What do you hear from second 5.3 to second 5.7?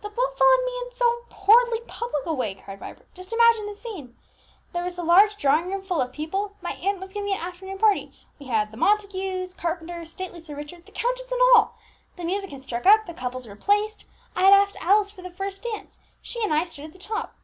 drawing